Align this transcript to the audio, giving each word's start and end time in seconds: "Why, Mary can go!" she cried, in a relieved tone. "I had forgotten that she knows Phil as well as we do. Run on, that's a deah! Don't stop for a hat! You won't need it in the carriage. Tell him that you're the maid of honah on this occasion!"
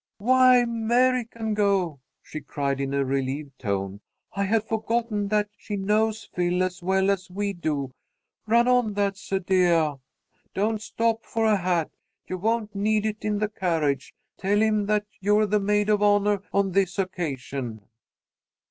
"Why, 0.17 0.65
Mary 0.65 1.25
can 1.25 1.53
go!" 1.53 1.99
she 2.23 2.41
cried, 2.41 2.81
in 2.81 2.91
a 2.91 3.05
relieved 3.05 3.59
tone. 3.59 4.01
"I 4.33 4.45
had 4.45 4.63
forgotten 4.63 5.27
that 5.27 5.49
she 5.55 5.77
knows 5.77 6.27
Phil 6.33 6.63
as 6.63 6.81
well 6.81 7.11
as 7.11 7.29
we 7.29 7.53
do. 7.53 7.91
Run 8.47 8.67
on, 8.67 8.93
that's 8.95 9.31
a 9.31 9.39
deah! 9.39 9.97
Don't 10.55 10.81
stop 10.81 11.23
for 11.23 11.45
a 11.45 11.55
hat! 11.57 11.91
You 12.25 12.39
won't 12.39 12.73
need 12.73 13.05
it 13.05 13.23
in 13.23 13.37
the 13.37 13.47
carriage. 13.49 14.15
Tell 14.39 14.59
him 14.59 14.87
that 14.87 15.05
you're 15.19 15.45
the 15.45 15.59
maid 15.59 15.87
of 15.87 15.99
honah 15.99 16.41
on 16.51 16.71
this 16.71 16.97
occasion!" 16.97 17.81